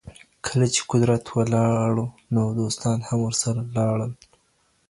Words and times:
کله 0.45 0.65
چي 0.73 0.81
قدرت 0.91 1.23
ولاړ 1.37 1.93
نو 2.33 2.43
دوستان 2.59 2.97
هم 3.07 3.19
ورسره 3.25 3.59
لاړل. 3.75 4.11